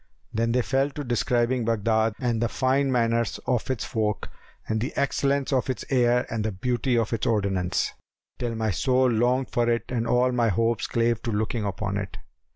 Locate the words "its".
3.69-3.85, 5.69-5.85, 7.13-7.27